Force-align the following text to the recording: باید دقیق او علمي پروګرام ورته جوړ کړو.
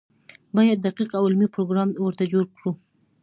باید 0.55 0.83
دقیق 0.87 1.09
او 1.17 1.25
علمي 1.27 1.47
پروګرام 1.55 1.89
ورته 2.05 2.23
جوړ 2.31 2.45
کړو. 2.57 2.71